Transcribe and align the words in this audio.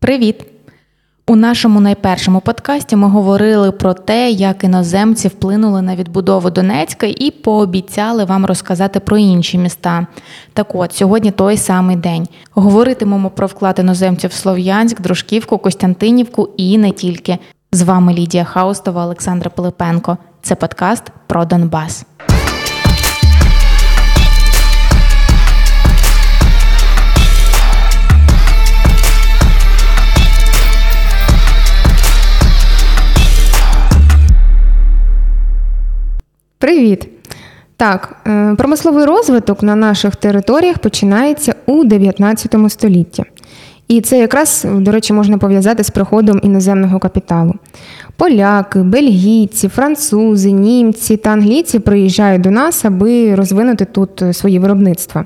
Привіт! 0.00 0.46
У 1.26 1.36
нашому 1.36 1.80
найпершому 1.80 2.40
подкасті 2.40 2.96
ми 2.96 3.08
говорили 3.08 3.72
про 3.72 3.94
те, 3.94 4.30
як 4.30 4.64
іноземці 4.64 5.28
вплинули 5.28 5.82
на 5.82 5.96
відбудову 5.96 6.50
Донецька 6.50 7.06
і 7.06 7.30
пообіцяли 7.30 8.24
вам 8.24 8.46
розказати 8.46 9.00
про 9.00 9.18
інші 9.18 9.58
міста. 9.58 10.06
Так 10.52 10.74
от 10.74 10.92
сьогодні 10.92 11.30
той 11.30 11.56
самий 11.56 11.96
день. 11.96 12.28
Говоритимемо 12.52 13.30
про 13.30 13.46
вклад 13.46 13.78
іноземців 13.78 14.30
в 14.30 14.32
Слов'янськ, 14.32 15.00
Дружківку, 15.00 15.58
Костянтинівку 15.58 16.48
і 16.56 16.78
не 16.78 16.90
тільки. 16.90 17.38
З 17.72 17.82
вами 17.82 18.14
Лідія 18.14 18.44
Хаустова, 18.44 19.04
Олександра 19.04 19.50
Пилипенко. 19.50 20.16
Це 20.42 20.54
подкаст 20.54 21.02
про 21.26 21.44
Донбас. 21.44 22.04
Привіт! 36.68 37.08
Так, 37.76 38.16
е, 38.26 38.54
промисловий 38.58 39.04
розвиток 39.04 39.62
на 39.62 39.76
наших 39.76 40.16
територіях 40.16 40.78
починається 40.78 41.54
у 41.66 41.84
19 41.84 42.70
столітті. 42.70 43.24
І 43.88 44.00
це 44.00 44.18
якраз, 44.18 44.66
до 44.74 44.92
речі, 44.92 45.12
можна 45.12 45.38
пов'язати 45.38 45.84
з 45.84 45.90
приходом 45.90 46.40
іноземного 46.42 46.98
капіталу. 46.98 47.54
Поляки, 48.16 48.78
бельгійці, 48.78 49.68
французи, 49.68 50.50
німці 50.50 51.16
та 51.16 51.30
англійці 51.30 51.78
приїжджають 51.78 52.42
до 52.42 52.50
нас, 52.50 52.84
аби 52.84 53.34
розвинути 53.34 53.84
тут 53.84 54.22
свої 54.32 54.58
виробництва. 54.58 55.24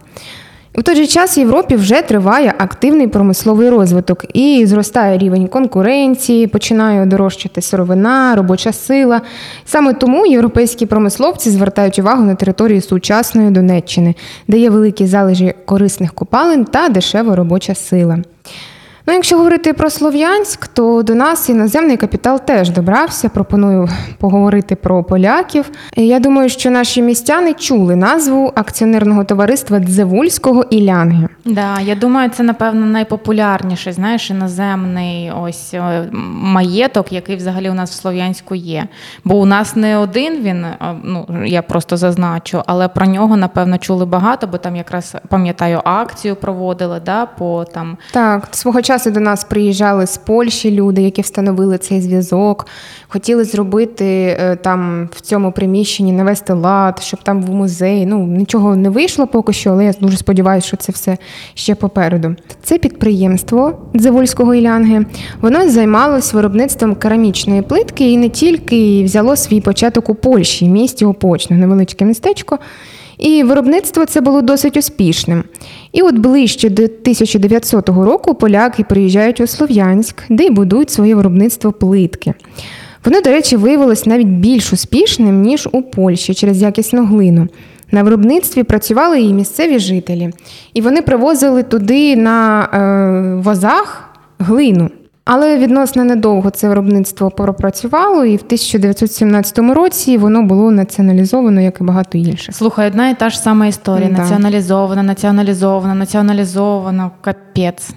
У 0.75 0.83
той 0.83 0.97
же 0.97 1.07
час 1.07 1.39
в 1.39 1.39
Європі 1.39 1.77
вже 1.77 2.03
триває 2.03 2.55
активний 2.59 3.07
промисловий 3.09 3.71
розвиток 3.71 4.25
і 4.35 4.67
зростає 4.67 5.19
рівень 5.19 5.49
конкуренції, 5.49 6.47
починає 6.47 7.07
дорожчати 7.07 7.63
сировина, 7.63 8.35
робоча 8.37 8.73
сила. 8.73 9.21
Саме 9.65 9.93
тому 9.93 10.27
європейські 10.27 10.87
промисловці 10.87 11.51
звертають 11.51 11.99
увагу 11.99 12.25
на 12.25 12.35
територію 12.35 12.81
сучасної 12.81 13.51
Донеччини, 13.51 14.15
де 14.49 14.59
є 14.59 14.71
великі 14.71 15.07
залежі 15.07 15.55
корисних 15.65 16.13
копалин 16.13 16.65
та 16.65 16.89
дешева 16.89 17.37
робоча 17.37 17.75
сила. 17.75 18.19
Ну, 19.07 19.13
якщо 19.15 19.37
говорити 19.37 19.73
про 19.73 19.91
Слов'янськ, 19.91 20.67
то 20.67 21.03
до 21.03 21.15
нас 21.15 21.49
іноземний 21.49 21.97
капітал 21.97 22.41
теж 22.41 22.71
добрався. 22.71 23.29
Пропоную 23.29 23.89
поговорити 24.19 24.75
про 24.75 25.05
поляків. 25.05 25.71
Я 25.97 26.19
думаю, 26.19 26.49
що 26.49 26.71
наші 26.71 27.03
містяни 27.03 27.55
чули 27.55 27.97
назву 27.97 28.53
акціонерного 28.55 29.25
товариства 29.25 29.79
Дзевульського 29.79 30.65
і 30.71 30.85
Лянги. 30.85 31.29
Да, 31.45 31.81
я 31.81 31.95
думаю, 31.95 32.31
це 32.31 32.43
напевно 32.43 32.87
найпопулярніший, 32.87 33.93
знаєш, 33.93 34.31
іноземний 34.31 35.33
ось 35.41 35.75
е, 35.75 36.09
маєток, 36.33 37.13
який 37.13 37.37
взагалі 37.37 37.71
у 37.71 37.75
нас 37.75 37.91
в 37.91 37.95
Слов'янську 37.95 38.55
є. 38.55 38.87
Бо 39.25 39.35
у 39.35 39.45
нас 39.45 39.77
не 39.77 39.97
один 39.99 40.43
він, 40.43 40.67
ну 41.05 41.27
я 41.45 41.63
просто 41.63 41.97
зазначу, 41.97 42.63
але 42.67 42.89
про 42.89 43.07
нього 43.07 43.37
напевно 43.37 43.79
чули 43.79 44.07
багато, 44.07 44.47
бо 44.47 44.59
там 44.59 44.77
якраз 44.77 45.17
пам'ятаю 45.29 45.81
акцію 45.85 46.37
проводили. 46.37 47.01
да, 47.07 47.27
по 47.27 47.65
там 47.65 47.97
Так, 48.13 48.49
свого 48.51 48.83
часу 48.83 48.93
часу 49.03 49.11
до 49.11 49.21
нас 49.21 49.45
приїжджали 49.45 50.07
з 50.07 50.19
Польщі 50.19 50.71
люди, 50.71 51.03
які 51.03 51.23
встановили 51.23 51.79
цей 51.79 52.01
зв'язок, 52.01 52.67
хотіли 53.09 53.45
зробити 53.45 54.37
е, 54.41 54.57
там 54.57 55.09
в 55.13 55.21
цьому 55.21 55.53
приміщенні, 55.53 56.13
навести 56.13 56.53
лад, 56.53 57.03
щоб 57.03 57.23
там 57.23 57.43
в 57.43 57.51
музей. 57.51 58.07
Ну 58.07 58.27
нічого 58.27 58.77
не 58.77 58.91
вийшло 58.91 59.27
поки 59.27 59.53
що, 59.53 59.71
але 59.71 59.85
я 59.85 59.93
дуже 60.01 60.17
сподіваюся, 60.17 60.67
що 60.67 60.77
це 60.77 60.93
все 60.93 61.17
ще 61.55 61.75
попереду. 61.75 62.37
Це 62.63 62.79
підприємство 62.79 63.79
Дзевольського 63.97 64.55
Ілянги. 64.55 65.07
Воно 65.41 65.69
займалось 65.69 66.33
виробництвом 66.33 66.95
керамічної 66.95 67.63
плитки 67.63 68.13
і 68.13 68.17
не 68.17 68.29
тільки 68.29 69.05
взяло 69.05 69.37
свій 69.37 69.61
початок 69.61 70.09
у 70.09 70.15
Польщі, 70.15 70.69
місті 70.69 71.05
Опочне, 71.05 71.57
невеличке 71.57 72.05
містечко. 72.05 72.59
І 73.19 73.43
виробництво 73.43 74.07
це 74.07 74.21
було 74.21 74.43
досить 74.43 74.77
успішним. 74.77 75.45
І 75.93 76.03
от 76.03 76.15
ближче 76.15 76.71
до 76.71 76.83
1900 76.83 77.89
року 77.89 78.35
поляки 78.35 78.85
приїжджають 78.85 79.41
у 79.41 79.47
Слов'янськ, 79.47 80.23
де 80.29 80.45
й 80.45 80.51
будують 80.51 80.91
своє 80.91 81.15
виробництво 81.15 81.73
плитки. 81.73 82.35
Воно, 83.05 83.21
до 83.21 83.31
речі, 83.31 83.57
виявилось 83.57 84.07
навіть 84.07 84.27
більш 84.27 84.73
успішним, 84.73 85.43
ніж 85.43 85.69
у 85.73 85.83
Польщі 85.83 86.35
через 86.35 86.63
якісну 86.63 87.07
глину. 87.07 87.49
На 87.93 88.03
виробництві 88.03 88.63
працювали 88.63 89.21
і 89.21 89.33
місцеві 89.33 89.79
жителі, 89.79 90.31
і 90.75 90.81
вони 90.81 91.03
привозили 91.03 91.63
туди 91.63 92.17
на 92.17 92.65
е, 92.65 93.43
возах 93.43 94.09
глину. 94.39 94.91
Але 95.25 95.59
відносно 95.59 96.05
недовго 96.05 96.51
це 96.51 96.69
виробництво 96.69 97.31
пропрацювало, 97.31 98.25
і 98.25 98.37
в 98.37 98.43
1917 98.47 99.59
році 99.59 100.19
воно 100.19 100.43
було 100.43 100.71
націоналізовано, 100.71 101.61
як 101.61 101.81
і 101.81 101.85
багато 101.85 102.19
інших. 102.19 102.55
Слухай, 102.55 102.89
одна 102.89 103.09
і 103.09 103.15
та 103.15 103.31
ж 103.31 103.39
сама 103.39 103.67
історія: 103.67 104.09
да. 104.09 104.23
націоналізована, 104.23 105.03
націоналізована, 105.03 105.95
націоналізована, 105.95 107.11
капець. 107.21 107.91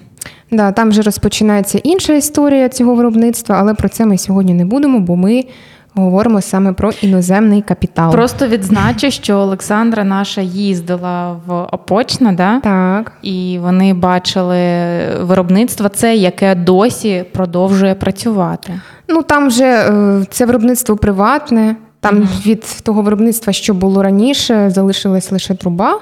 Да, 0.51 0.71
там 0.71 0.89
вже 0.89 1.01
розпочинається 1.01 1.77
інша 1.83 2.13
історія 2.13 2.69
цього 2.69 2.95
виробництва, 2.95 3.55
але 3.59 3.73
про 3.73 3.89
це 3.89 4.05
ми 4.05 4.17
сьогодні 4.17 4.53
не 4.53 4.65
будемо, 4.65 4.99
бо 4.99 5.15
ми 5.15 5.43
Говоримо 5.95 6.41
саме 6.41 6.73
про 6.73 6.91
іноземний 7.01 7.61
капітал. 7.61 8.11
Просто 8.11 8.47
відзначу, 8.47 9.11
що 9.11 9.37
Олександра 9.37 10.03
наша 10.03 10.41
їздила 10.41 11.31
в 11.45 11.53
Опочна, 11.71 12.31
да? 12.31 12.59
так 12.59 13.11
і 13.21 13.59
вони 13.61 13.93
бачили 13.93 14.57
виробництво, 15.21 15.89
це 15.89 16.15
яке 16.15 16.55
досі 16.55 17.25
продовжує 17.33 17.95
працювати. 17.95 18.81
Ну 19.07 19.21
там 19.21 19.47
вже 19.47 19.65
е, 19.65 20.25
це 20.29 20.45
виробництво 20.45 20.97
приватне. 20.97 21.75
Там 22.05 22.21
mm-hmm. 22.21 22.47
від 22.47 22.81
того 22.83 23.01
виробництва, 23.01 23.53
що 23.53 23.73
було 23.73 24.03
раніше, 24.03 24.69
залишилась 24.69 25.31
лише 25.31 25.53
труба, 25.53 25.99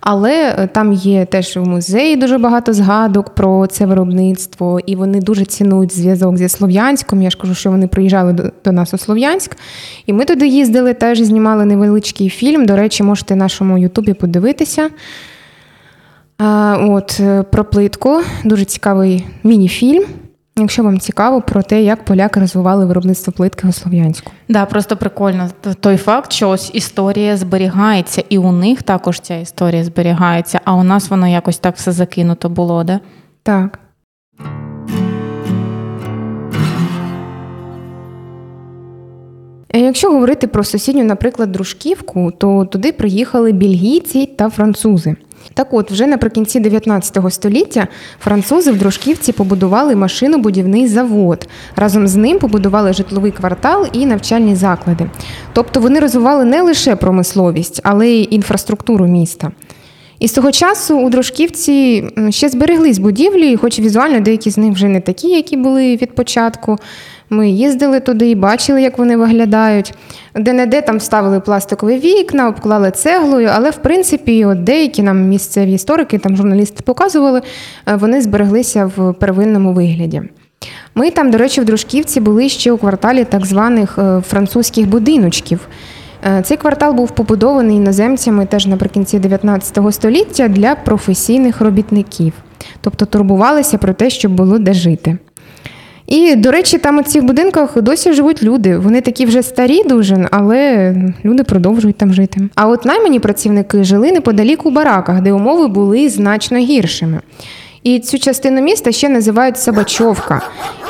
але 0.00 0.54
е, 0.58 0.68
там 0.72 0.92
є 0.92 1.24
теж 1.24 1.56
в 1.56 1.68
музеї 1.68 2.16
дуже 2.16 2.38
багато 2.38 2.72
згадок 2.72 3.34
про 3.34 3.66
це 3.66 3.86
виробництво, 3.86 4.80
і 4.86 4.96
вони 4.96 5.20
дуже 5.20 5.44
цінують 5.44 5.96
зв'язок 5.96 6.36
зі 6.36 6.48
Слов'янськом. 6.48 7.22
Я 7.22 7.30
ж 7.30 7.38
кажу, 7.38 7.54
що 7.54 7.70
вони 7.70 7.86
приїжджали 7.86 8.32
до, 8.32 8.42
до 8.64 8.72
нас 8.72 8.94
у 8.94 8.98
Слов'янськ, 8.98 9.56
і 10.06 10.12
ми 10.12 10.24
туди 10.24 10.46
їздили, 10.46 10.94
теж 10.94 11.20
знімали 11.20 11.64
невеличкий 11.64 12.28
фільм. 12.28 12.66
До 12.66 12.76
речі, 12.76 13.02
можете 13.02 13.34
в 13.34 13.36
нашому 13.36 13.78
Ютубі 13.78 14.14
подивитися. 14.14 14.90
А, 16.38 16.76
От 16.88 17.20
е, 17.20 17.42
про 17.42 17.64
плитку, 17.64 18.20
дуже 18.44 18.64
цікавий 18.64 19.26
міні-фільм. 19.44 20.04
Якщо 20.58 20.82
вам 20.82 20.98
цікаво 20.98 21.40
про 21.40 21.62
те, 21.62 21.82
як 21.82 22.04
поляки 22.04 22.40
розвивали 22.40 22.86
виробництво 22.86 23.32
плитки 23.32 23.68
у 23.68 23.72
Слов'янську, 23.72 24.30
да, 24.48 24.66
просто 24.66 24.96
прикольно 24.96 25.50
той 25.80 25.96
факт, 25.96 26.32
що 26.32 26.48
ось 26.48 26.70
історія 26.74 27.36
зберігається, 27.36 28.24
і 28.28 28.38
у 28.38 28.52
них 28.52 28.82
також 28.82 29.20
ця 29.20 29.36
історія 29.36 29.84
зберігається, 29.84 30.60
а 30.64 30.74
у 30.74 30.82
нас 30.82 31.10
воно 31.10 31.28
якось 31.28 31.58
так 31.58 31.76
все 31.76 31.92
закинуто 31.92 32.48
було, 32.48 32.84
да? 32.84 33.00
Так. 33.42 33.78
Якщо 39.74 40.10
говорити 40.10 40.46
про 40.46 40.64
сусідню, 40.64 41.04
наприклад, 41.04 41.52
дружківку, 41.52 42.32
то 42.38 42.64
туди 42.64 42.92
приїхали 42.92 43.52
бельгійці 43.52 44.26
та 44.26 44.50
французи. 44.50 45.16
Так 45.54 45.74
от, 45.74 45.90
вже 45.90 46.06
наприкінці 46.06 46.60
19 46.60 47.18
століття 47.30 47.88
французи 48.20 48.72
в 48.72 48.78
Дружківці 48.78 49.32
побудували 49.32 49.96
машинобудівний 49.96 50.88
завод. 50.88 51.48
Разом 51.76 52.08
з 52.08 52.16
ним 52.16 52.38
побудували 52.38 52.92
житловий 52.92 53.32
квартал 53.32 53.86
і 53.92 54.06
навчальні 54.06 54.54
заклади. 54.54 55.10
Тобто 55.52 55.80
вони 55.80 56.00
розвивали 56.00 56.44
не 56.44 56.62
лише 56.62 56.96
промисловість, 56.96 57.80
але 57.84 58.08
й 58.08 58.28
інфраструктуру 58.30 59.06
міста. 59.06 59.52
І 60.18 60.28
з 60.28 60.32
того 60.32 60.52
часу 60.52 60.98
у 60.98 61.10
Дружківці 61.10 62.04
ще 62.30 62.48
збереглись 62.48 62.98
будівлі, 62.98 63.56
хоч 63.56 63.78
візуально 63.78 64.20
деякі 64.20 64.50
з 64.50 64.58
них 64.58 64.72
вже 64.72 64.88
не 64.88 65.00
такі, 65.00 65.28
які 65.28 65.56
були 65.56 65.96
від 65.96 66.14
початку. 66.14 66.76
Ми 67.30 67.50
їздили 67.50 68.00
туди 68.00 68.30
і 68.30 68.34
бачили, 68.34 68.82
як 68.82 68.98
вони 68.98 69.16
виглядають. 69.16 69.94
Де-не-де 70.34 70.80
там 70.80 71.00
ставили 71.00 71.40
пластикові 71.40 71.98
вікна, 71.98 72.48
обклали 72.48 72.90
цеглою, 72.90 73.50
але 73.54 73.70
в 73.70 73.76
принципі, 73.76 74.44
от 74.44 74.64
деякі 74.64 75.02
нам 75.02 75.22
місцеві 75.22 75.72
історики, 75.72 76.18
там 76.18 76.36
журналісти 76.36 76.82
показували, 76.84 77.42
е, 77.88 77.96
вони 77.96 78.22
збереглися 78.22 78.90
в 78.96 79.12
первинному 79.12 79.72
вигляді. 79.72 80.22
Ми 80.94 81.10
там, 81.10 81.30
до 81.30 81.38
речі, 81.38 81.60
в 81.60 81.64
Дружківці 81.64 82.20
були 82.20 82.48
ще 82.48 82.72
у 82.72 82.78
кварталі 82.78 83.24
так 83.24 83.46
званих 83.46 83.98
е, 83.98 84.22
французьких 84.28 84.88
будиночків. 84.88 85.68
Е, 86.24 86.42
цей 86.42 86.56
квартал 86.56 86.94
був 86.94 87.10
побудований 87.10 87.76
іноземцями 87.76 88.46
теж 88.46 88.66
наприкінці 88.66 89.18
19 89.18 89.94
століття 89.94 90.48
для 90.48 90.74
професійних 90.74 91.60
робітників, 91.60 92.32
тобто 92.80 93.06
турбувалися 93.06 93.78
про 93.78 93.94
те, 93.94 94.10
щоб 94.10 94.32
було 94.32 94.58
де 94.58 94.74
жити. 94.74 95.18
І, 96.06 96.36
до 96.36 96.50
речі, 96.50 96.78
там 96.78 96.98
у 96.98 97.02
цих 97.02 97.24
будинках 97.24 97.82
досі 97.82 98.12
живуть 98.12 98.42
люди. 98.42 98.78
Вони 98.78 99.00
такі 99.00 99.26
вже 99.26 99.42
старі, 99.42 99.82
дуже, 99.82 100.28
але 100.30 100.94
люди 101.24 101.44
продовжують 101.44 101.96
там 101.96 102.14
жити. 102.14 102.40
А 102.54 102.68
от 102.68 102.84
наймані 102.84 103.20
працівники 103.20 103.84
жили 103.84 104.12
неподалік 104.12 104.66
у 104.66 104.70
бараках, 104.70 105.20
де 105.20 105.32
умови 105.32 105.68
були 105.68 106.08
значно 106.08 106.58
гіршими. 106.58 107.20
І 107.86 107.98
цю 107.98 108.18
частину 108.18 108.60
міста 108.60 108.92
ще 108.92 109.08
називають 109.08 109.58
Собачовка. 109.58 110.42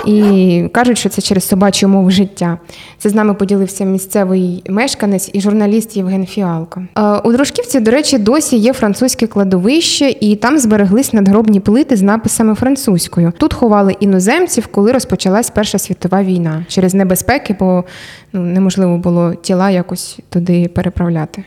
І 0.06 0.62
кажуть, 0.72 0.98
що 0.98 1.08
це 1.08 1.22
через 1.22 1.48
собачу 1.48 1.88
мову 1.88 2.10
життя. 2.10 2.58
Це 2.98 3.08
з 3.08 3.14
нами 3.14 3.34
поділився 3.34 3.84
місцевий 3.84 4.62
мешканець 4.68 5.30
і 5.32 5.40
журналіст 5.40 5.96
Євген 5.96 6.26
Фіалко. 6.26 6.82
Е, 6.98 7.02
У 7.24 7.32
Дружківці, 7.32 7.80
до 7.80 7.90
речі, 7.90 8.18
досі 8.18 8.56
є 8.56 8.72
французьке 8.72 9.26
кладовище, 9.26 10.14
і 10.20 10.36
там 10.36 10.58
збереглись 10.58 11.12
надгробні 11.12 11.60
плити 11.60 11.96
з 11.96 12.02
написами 12.02 12.54
французькою. 12.54 13.32
Тут 13.38 13.54
ховали 13.54 13.96
іноземців, 14.00 14.66
коли 14.66 14.92
розпочалась 14.92 15.50
Перша 15.50 15.78
світова 15.78 16.22
війна 16.22 16.64
через 16.68 16.94
небезпеки, 16.94 17.56
бо 17.60 17.84
ну, 18.32 18.40
неможливо 18.40 18.98
було 18.98 19.34
тіла 19.34 19.70
якось 19.70 20.18
туди 20.30 20.68
переправляти. 20.68 21.44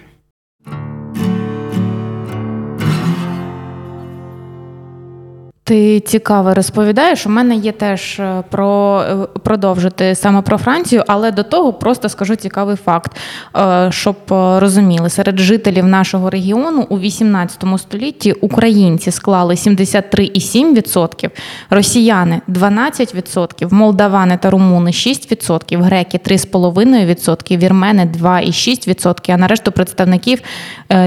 Ти 5.69 6.00
цікаво 6.00 6.54
розповідаєш. 6.54 7.25
У 7.25 7.30
мене 7.30 7.56
є 7.56 7.71
теж 7.71 8.19
е, 8.19 8.44
про 8.50 9.01
е, 9.01 9.39
продовжити 9.39 10.16
саме 10.16 10.42
про 10.42 10.57
Францію, 10.57 11.04
але 11.07 11.31
до 11.31 11.44
того 11.44 11.74
просто 11.74 12.10
скажу 12.10 12.36
цікавий 12.36 12.75
факт, 12.75 13.12
е, 13.57 13.88
щоб 13.92 14.16
розуміли, 14.30 15.10
серед 15.10 15.39
жителів 15.39 15.86
нашого 15.86 16.30
регіону 16.30 16.86
у 16.89 17.00
18 17.00 17.66
столітті 17.77 18.31
українці 18.31 19.12
склали 19.12 19.54
73,7%, 19.54 21.30
росіяни 21.69 22.42
12%, 22.48 23.74
молдавани 23.74 24.38
та 24.38 24.50
румуни 24.50 24.92
6%, 24.92 25.81
греки 25.81 26.18
3,5%, 26.18 27.57
вірмени 27.57 28.12
2,6%, 28.22 29.31
а 29.33 29.38
на 29.38 29.48
решту 29.48 29.72
представників 29.72 30.39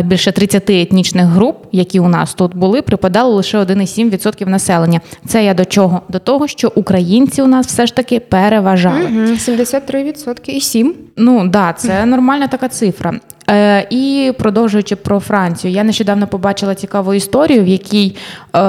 більше 0.03 0.33
30 0.33 0.71
етнічних 0.71 1.27
груп, 1.27 1.57
які 1.73 2.01
у 2.01 2.09
нас 2.09 2.35
тут 2.35 2.57
були, 2.57 2.83
припадало 2.83 3.35
лише 3.35 3.59
1,7% 3.59 4.52
населення. 4.53 5.01
Це 5.27 5.45
я 5.45 5.55
до 5.55 5.65
чого? 5.65 6.03
До 6.09 6.19
того, 6.19 6.49
що 6.49 6.73
українці 6.75 7.43
у 7.43 7.47
нас 7.47 7.67
все 7.67 7.87
ж 7.87 7.95
таки 7.95 8.21
переважали. 8.21 9.05
Угу, 9.05 9.19
73% 9.19 10.51
і 10.51 10.59
7%. 10.59 10.93
Ну 11.17 11.49
да, 11.49 11.73
це 11.73 12.07
нормальна 12.07 12.49
така 12.49 12.69
цифра. 12.69 13.15
Е, 13.51 13.87
І 13.91 14.33
продовжуючи 14.39 14.97
про 14.97 15.21
Францію, 15.21 15.73
я 15.73 15.85
нещодавно 15.85 16.27
побачила 16.27 16.75
цікаву 16.75 17.15
історію, 17.15 17.63
в 17.63 17.67
якій 17.67 18.17
е, 18.55 18.61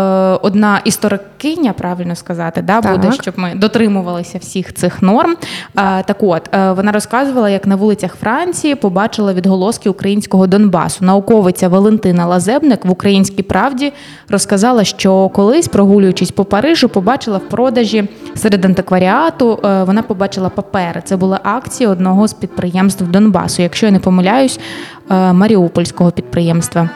одна 0.42 0.82
історикиня, 0.86 1.74
правильно 1.74 2.16
сказати, 2.16 2.62
да, 2.62 2.82
так. 2.82 2.92
буде, 2.92 3.12
щоб 3.22 3.34
ми 3.38 3.52
дотримувалися 3.56 4.38
всіх 4.38 4.74
цих 4.74 5.02
норм. 5.02 5.32
Е, 5.32 6.04
так 6.04 6.18
от 6.20 6.50
е, 6.54 6.72
вона 6.72 6.92
розказувала, 6.92 7.50
як 7.50 7.68
на 7.68 7.76
вулицях 7.76 8.16
Франції 8.16 8.76
побачила 8.76 9.34
відголоски 9.34 9.90
українського 9.90 10.48
Донбасу. 10.48 11.06
Науковиця 11.06 11.68
Валентина 11.68 12.26
Лазебник 12.26 12.86
в 12.86 12.92
Українській 12.92 13.44
правді 13.44 13.94
розказала, 14.30 14.84
що 14.84 15.30
колись, 15.30 15.68
прогулюючись 15.68 16.32
по 16.32 16.46
Парижу, 16.46 16.90
побачила 16.90 17.38
в 17.38 17.50
продажі 17.50 18.08
серед 18.36 18.66
антикваріату. 18.66 19.60
Е, 19.66 19.84
вона 19.84 20.02
побачила 20.02 20.50
папери. 20.50 21.02
Це 21.06 21.18
були 21.18 21.40
акції 21.44 21.88
одного 21.88 22.28
з 22.28 22.34
підприємств 22.34 23.04
Донбасу. 23.04 23.62
Якщо 23.62 23.86
я 23.86 23.92
не 23.92 24.00
помиляюсь. 24.00 24.60
Е, 25.12 25.34
Маріупольського 25.34 26.12
підприємства. 26.12 26.90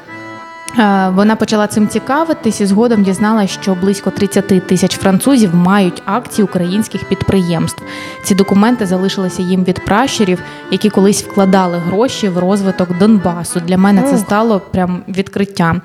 Е, 0.79 1.09
Вона 1.09 1.35
почала 1.35 1.67
цим 1.67 1.87
цікавитись 1.87 2.61
і 2.61 2.65
згодом 2.65 3.03
дізналася, 3.03 3.53
що 3.61 3.75
близько 3.75 4.09
30 4.09 4.67
тисяч 4.67 4.97
французів 4.97 5.55
мають 5.55 6.01
акції 6.05 6.45
українських 6.45 7.03
підприємств. 7.03 7.83
Ці 8.23 8.35
документи 8.35 8.85
залишилися 8.85 9.41
їм 9.41 9.63
від 9.63 9.85
пращурів, 9.85 10.41
які 10.71 10.89
колись 10.89 11.23
вкладали 11.23 11.77
гроші 11.77 12.29
в 12.29 12.37
розвиток 12.37 12.97
Донбасу. 12.97 13.59
Для 13.59 13.77
мене 13.77 14.01
це 14.01 14.17
стало 14.17 14.59
прям 14.59 15.01
відкриттям. 15.07 15.81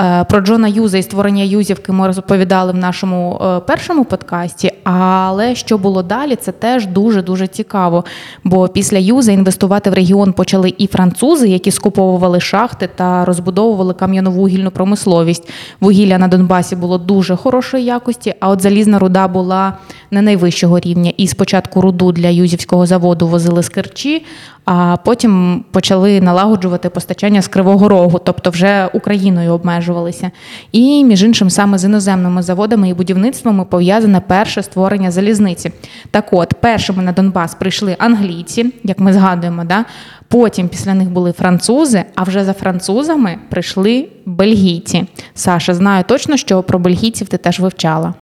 Е, 0.00 0.24
Про 0.24 0.40
Джона 0.40 0.68
Юза 0.68 0.98
і 0.98 1.02
створення 1.02 1.42
Юзівки 1.42 1.92
ми 1.92 2.06
розповідали 2.06 2.72
в 2.72 2.76
нашому 2.76 3.40
першому 3.66 4.04
подкасті. 4.04 4.72
Але 4.84 5.54
що 5.54 5.78
було 5.78 6.02
далі, 6.02 6.36
це 6.36 6.52
теж 6.52 6.86
дуже 6.86 7.22
дуже 7.22 7.46
цікаво. 7.46 8.04
Бо 8.44 8.68
після 8.68 8.98
Юза 8.98 9.32
інвестувати 9.32 9.90
в 9.90 9.94
регіон 9.94 10.32
почали 10.32 10.74
і 10.78 10.86
французи, 10.86 11.48
які 11.48 11.70
скуповували 11.70 12.40
шахти 12.40 12.88
та 12.96 13.24
розбудовували 13.24 13.94
кам'яну 13.94 14.30
вугільну 14.30 14.70
промисловість. 14.70 15.50
Вугілля 15.80 16.18
на 16.18 16.28
Донбасі 16.28 16.76
було 16.76 16.98
дуже 16.98 17.36
хорошої 17.36 17.84
якості, 17.84 18.34
а 18.40 18.48
от 18.48 18.62
залізна 18.62 18.98
руда 18.98 19.28
була 19.28 19.72
не 20.10 20.22
найвищого 20.22 20.78
рівня. 20.78 21.12
І 21.16 21.28
спочатку 21.28 21.80
руду 21.80 22.12
для 22.12 22.28
Юзівського 22.28 22.86
заводу 22.86 23.28
возили 23.28 23.62
з 23.62 23.68
Керчі, 23.68 24.24
а 24.64 24.96
потім 25.04 25.64
почали 25.70 26.20
налагоджувати 26.20 26.88
постачання 26.88 27.42
з 27.42 27.48
Кривого 27.48 27.88
Рогу, 27.88 28.20
тобто 28.24 28.50
вже 28.50 28.86
Україною 28.92 29.54
обмежувалися. 29.88 30.30
І 30.72 31.04
між 31.04 31.22
іншим, 31.22 31.50
саме 31.50 31.78
з 31.78 31.84
іноземними 31.84 32.42
заводами 32.42 32.88
і 32.88 32.94
будівництвами 32.94 33.64
пов'язане 33.64 34.20
перше 34.20 34.62
створення 34.62 35.10
залізниці. 35.10 35.72
Так 36.10 36.28
от, 36.32 36.54
першими 36.60 37.02
на 37.02 37.12
Донбас 37.12 37.54
прийшли 37.54 37.96
англійці, 37.98 38.72
як 38.84 38.98
ми 38.98 39.12
згадуємо, 39.12 39.64
да? 39.64 39.84
потім 40.28 40.68
після 40.68 40.94
них 40.94 41.10
були 41.10 41.32
французи, 41.32 42.04
а 42.14 42.22
вже 42.22 42.44
за 42.44 42.52
французами 42.52 43.38
прийшли 43.48 44.08
бельгійці. 44.26 45.06
Саша, 45.34 45.74
знаю 45.74 46.04
точно, 46.08 46.36
що 46.36 46.62
про 46.62 46.78
бельгійців 46.78 47.28
ти 47.28 47.36
теж 47.36 47.60
вивчала. 47.60 48.14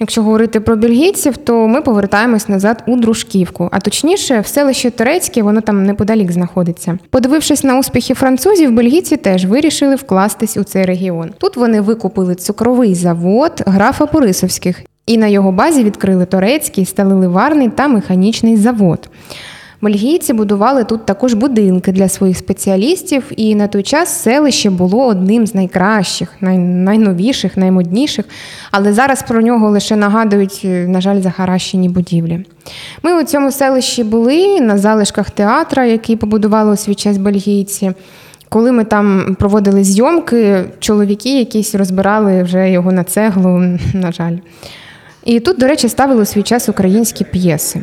Якщо 0.00 0.22
говорити 0.22 0.60
про 0.60 0.76
бельгійців, 0.76 1.36
то 1.36 1.68
ми 1.68 1.82
повертаємось 1.82 2.48
назад 2.48 2.82
у 2.86 2.96
Дружківку, 2.96 3.68
а 3.72 3.80
точніше, 3.80 4.40
в 4.40 4.46
селище 4.46 4.90
Турецьке, 4.90 5.42
воно 5.42 5.60
там 5.60 5.86
неподалік 5.86 6.32
знаходиться. 6.32 6.98
Подивившись 7.10 7.64
на 7.64 7.78
успіхи 7.78 8.14
французів, 8.14 8.72
бельгійці 8.72 9.16
теж 9.16 9.44
вирішили 9.44 9.94
вкластись 9.94 10.56
у 10.56 10.64
цей 10.64 10.84
регіон. 10.84 11.30
Тут 11.38 11.56
вони 11.56 11.80
викупили 11.80 12.34
цукровий 12.34 12.94
завод 12.94 13.62
графа 13.66 14.06
Порисовських, 14.06 14.82
і 15.06 15.18
на 15.18 15.26
його 15.26 15.52
базі 15.52 15.84
відкрили 15.84 16.24
турецький, 16.24 16.84
сталеливарний 16.84 17.68
та 17.68 17.88
механічний 17.88 18.56
завод. 18.56 19.08
Бельгійці 19.80 20.32
будували 20.32 20.84
тут 20.84 21.06
також 21.06 21.34
будинки 21.34 21.92
для 21.92 22.08
своїх 22.08 22.36
спеціалістів, 22.36 23.24
і 23.36 23.54
на 23.54 23.66
той 23.66 23.82
час 23.82 24.22
селище 24.22 24.70
було 24.70 25.06
одним 25.06 25.46
з 25.46 25.54
найкращих, 25.54 26.28
най- 26.40 26.58
найновіших, 26.58 27.56
наймодніших. 27.56 28.24
Але 28.70 28.92
зараз 28.92 29.22
про 29.22 29.42
нього 29.42 29.70
лише 29.70 29.96
нагадують, 29.96 30.60
на 30.64 31.00
жаль, 31.00 31.20
захаращені 31.20 31.88
будівлі. 31.88 32.44
Ми 33.02 33.20
у 33.22 33.24
цьому 33.24 33.52
селищі 33.52 34.04
були 34.04 34.60
на 34.60 34.78
залишках 34.78 35.30
театра, 35.30 35.84
який 35.84 36.16
побудували 36.16 36.72
у 36.72 36.76
свій 36.76 36.94
час 36.94 37.18
бельгійці. 37.18 37.92
Коли 38.48 38.72
ми 38.72 38.84
там 38.84 39.36
проводили 39.38 39.84
зйомки, 39.84 40.64
чоловіки 40.78 41.38
якісь 41.38 41.74
розбирали 41.74 42.42
вже 42.42 42.70
його 42.70 42.92
на 42.92 43.04
цеглу, 43.04 43.78
на 43.94 44.12
жаль. 44.12 44.36
І 45.24 45.40
тут, 45.40 45.58
до 45.58 45.66
речі, 45.66 45.88
ставили 45.88 46.22
у 46.22 46.24
свій 46.24 46.42
час 46.42 46.68
українські 46.68 47.24
п'єси. 47.24 47.82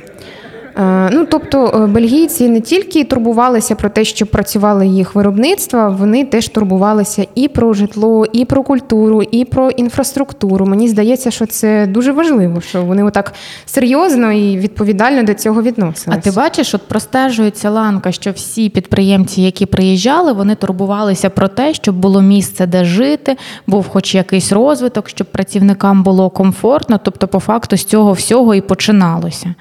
Ну, 1.11 1.25
тобто 1.31 1.89
бельгійці 1.93 2.49
не 2.49 2.61
тільки 2.61 3.03
турбувалися 3.03 3.75
про 3.75 3.89
те, 3.89 4.03
що 4.03 4.25
працювали 4.25 4.87
їх 4.87 5.15
виробництва, 5.15 5.89
вони 5.89 6.25
теж 6.25 6.47
турбувалися 6.47 7.25
і 7.35 7.47
про 7.47 7.73
житло, 7.73 8.25
і 8.33 8.45
про 8.45 8.63
культуру, 8.63 9.23
і 9.23 9.45
про 9.45 9.69
інфраструктуру. 9.69 10.65
Мені 10.65 10.87
здається, 10.87 11.31
що 11.31 11.45
це 11.45 11.87
дуже 11.87 12.11
важливо, 12.11 12.61
що 12.61 12.83
вони 12.83 13.03
отак 13.03 13.33
серйозно 13.65 14.31
і 14.31 14.57
відповідально 14.57 15.23
до 15.23 15.33
цього 15.33 15.61
відносилися. 15.61 16.19
А 16.19 16.29
ти 16.29 16.31
бачиш, 16.31 16.73
от 16.73 16.81
простежується 16.87 17.69
ланка, 17.69 18.11
що 18.11 18.31
всі 18.31 18.69
підприємці, 18.69 19.41
які 19.41 19.65
приїжджали, 19.65 20.33
вони 20.33 20.55
турбувалися 20.55 21.29
про 21.29 21.47
те, 21.47 21.73
щоб 21.73 21.95
було 21.95 22.21
місце, 22.21 22.65
де 22.65 22.85
жити, 22.85 23.37
був 23.67 23.87
хоч 23.87 24.15
якийсь 24.15 24.51
розвиток, 24.51 25.09
щоб 25.09 25.27
працівникам 25.27 26.03
було 26.03 26.29
комфортно. 26.29 26.99
Тобто, 27.03 27.27
по 27.27 27.39
факту 27.39 27.77
з 27.77 27.83
цього 27.83 28.13
всього 28.13 28.55
і 28.55 28.61
починалося. 28.61 29.55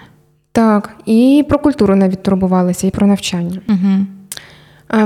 Так, 0.52 0.90
і 1.06 1.44
про 1.48 1.58
культуру 1.58 1.96
навіть 1.96 2.22
турбувалися, 2.22 2.86
і 2.86 2.90
про 2.90 3.06
навчання. 3.06 3.60
Угу. 3.68 4.06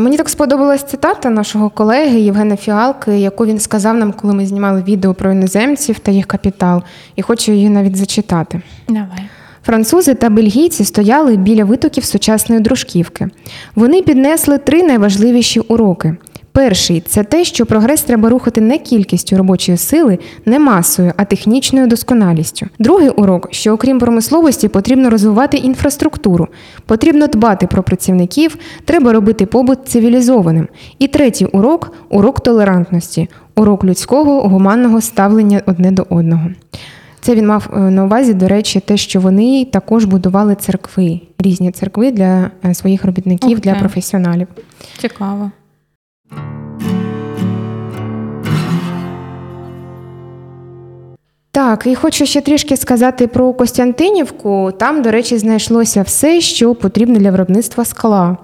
Мені 0.01 0.17
так 0.17 0.29
сподобалась 0.29 0.83
цитата 0.83 1.31
нашого 1.31 1.71
колеги 1.71 2.21
Євгена 2.21 2.57
Фіалки, 2.57 3.19
яку 3.19 3.47
він 3.47 3.59
сказав 3.59 3.97
нам, 3.97 4.13
коли 4.13 4.35
ми 4.35 4.47
знімали 4.47 4.83
відео 4.83 5.15
про 5.15 5.33
іноземців 5.33 5.99
та 5.99 6.11
їх 6.11 6.27
капітал, 6.27 6.83
і 7.17 7.23
хочу 7.23 7.53
її 7.53 7.69
навіть 7.69 7.97
зачитати. 7.97 8.61
Давай. 8.89 9.29
Французи 9.67 10.15
та 10.15 10.31
бельгійці 10.31 10.85
стояли 10.85 11.37
біля 11.37 11.65
витоків 11.65 12.05
сучасної 12.05 12.61
дружківки. 12.61 13.29
Вони 13.75 14.03
піднесли 14.03 14.59
три 14.59 14.83
найважливіші 14.83 15.61
уроки. 15.61 16.17
Перший 16.57 17.01
це 17.01 17.25
те, 17.25 17.45
що 17.45 17.67
прогрес 17.67 18.03
треба 18.03 18.29
рухати 18.29 18.61
не 18.61 18.79
кількістю 18.79 19.37
робочої 19.37 19.79
сили, 19.79 20.19
не 20.47 20.59
масою, 20.59 21.13
а 21.17 21.25
технічною 21.25 21.87
досконалістю. 21.87 22.67
Другий 22.79 23.09
урок, 23.09 23.49
що 23.51 23.73
окрім 23.73 23.99
промисловості, 23.99 24.69
потрібно 24.69 25.11
розвивати 25.11 25.57
інфраструктуру, 25.57 26.49
потрібно 26.87 27.27
дбати 27.27 27.67
про 27.67 27.83
працівників, 27.83 28.57
треба 28.85 29.13
робити 29.13 29.47
побут 29.47 29.79
цивілізованим. 29.89 30.69
І 30.99 31.09
третій 31.09 31.45
урок 31.45 31.93
урок 32.09 32.41
толерантності, 32.41 33.29
урок 33.57 33.85
людського 33.85 34.49
гуманного 34.49 35.01
ставлення 35.01 35.63
одне 35.67 35.91
до 35.91 36.07
одного. 36.11 36.51
Це 37.21 37.35
він 37.35 37.47
мав 37.47 37.69
на 37.73 38.05
увазі, 38.05 38.35
до 38.35 38.49
речі, 38.49 38.81
те, 38.81 38.97
що 38.97 39.21
вони 39.21 39.65
також 39.73 40.05
будували 40.05 40.55
церкви, 40.55 41.21
різні 41.39 41.71
церкви 41.71 42.13
для 42.13 42.51
своїх 42.75 43.05
робітників, 43.05 43.59
Ух 43.59 43.61
для 43.61 43.75
професіоналів. 43.75 44.49
Цікаво. 44.99 45.51
Так, 51.57 51.87
і 51.87 51.95
хочу 51.95 52.27
ще 52.27 52.41
трішки 52.41 52.77
сказати 52.77 53.27
про 53.27 53.53
Костянтинівку. 53.53 54.73
Там, 54.79 55.03
до 55.03 55.11
речі, 55.11 55.39
знайшлося 55.39 56.03
все, 56.03 56.41
що 56.41 56.75
потрібно 56.75 57.19
для 57.19 57.31
виробництва 57.31 57.85
скла. 57.85 58.37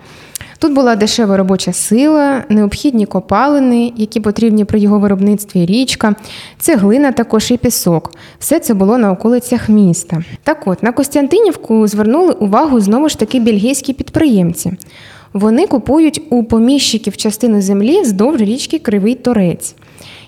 Тут 0.59 0.73
була 0.73 0.97
дешева 0.97 1.37
робоча 1.37 1.73
сила, 1.73 2.45
необхідні 2.49 3.07
копалини, 3.07 3.93
які 3.97 4.21
потрібні 4.21 4.65
при 4.65 4.81
його 4.81 4.99
виробництві 4.99 5.67
річка, 5.67 6.15
цеглина 6.59 7.13
також 7.13 7.51
і 7.51 7.57
пісок. 7.57 8.13
Все 8.39 8.61
це 8.61 8.75
було 8.75 8.99
на 8.99 9.13
околицях 9.13 9.69
міста. 9.69 10.23
Так 10.43 10.63
от, 10.67 10.83
на 10.83 10.93
Костянтинівку 10.93 11.87
звернули 11.87 12.33
увагу 12.33 12.81
знову 12.81 13.09
ж 13.09 13.19
таки 13.19 13.41
бельгійські 13.41 13.93
підприємці. 13.93 14.73
Вони 15.33 15.67
купують 15.67 16.23
у 16.31 16.45
поміщиків 16.45 17.17
частину 17.17 17.63
землі 17.63 18.01
вздовж 18.01 18.41
річки 18.41 18.79
Кривий 18.79 19.15
Торець. 19.15 19.75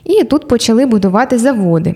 І 0.05 0.25
тут 0.25 0.49
почали 0.49 0.87
будувати 0.87 1.39
заводи. 1.39 1.95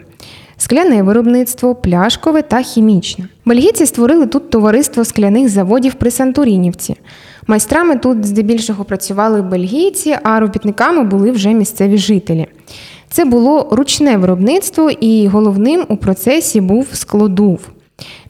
Скляне 0.61 1.03
виробництво, 1.03 1.75
пляшкове 1.75 2.43
та 2.43 2.63
хімічне. 2.63 3.29
Бельгійці 3.45 3.87
створили 3.87 4.27
тут 4.27 4.51
товариство 4.51 5.05
скляних 5.05 5.49
заводів 5.49 5.95
при 5.95 6.11
Сантурінівці. 6.11 6.97
Майстрами 7.47 7.97
тут 7.97 8.27
здебільшого 8.27 8.85
працювали 8.85 9.43
бельгійці, 9.43 10.17
а 10.23 10.41
робітниками 10.41 11.05
були 11.05 11.31
вже 11.31 11.53
місцеві 11.53 11.99
жителі. 11.99 12.47
Це 13.11 13.25
було 13.25 13.69
ручне 13.71 14.17
виробництво, 14.17 14.91
і 14.91 15.27
головним 15.29 15.85
у 15.89 15.97
процесі 15.97 16.61
був 16.61 16.87
складув. 16.93 17.61